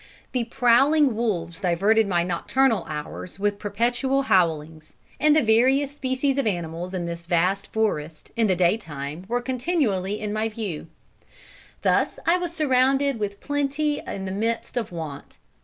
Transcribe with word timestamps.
The 0.31 0.45
prowling 0.45 1.15
wolves 1.15 1.59
diverted 1.59 2.07
my 2.07 2.23
nocturnal 2.23 2.85
hours 2.85 3.37
with 3.37 3.59
perpetual 3.59 4.23
howlings, 4.23 4.93
and 5.19 5.35
the 5.35 5.43
various 5.43 5.91
species 5.93 6.39
of 6.39 6.47
animals 6.47 6.95
in 6.95 7.05
this 7.05 7.27
vast 7.27 7.71
forest, 7.71 8.31
in 8.35 8.47
the 8.47 8.55
day 8.55 8.77
time 8.77 9.25
were 9.27 9.41
continually 9.41 10.19
in 10.19 10.33
my 10.33 10.49
view. 10.49 10.87
Thus 11.83 12.17
I 12.25 12.39
was 12.39 12.51
surrounded 12.51 13.19
with 13.19 13.41
plenty 13.41 13.99
in 14.07 14.25
the 14.25 14.31
midst 14.31 14.75
of 14.75 14.91
want. 14.91 15.37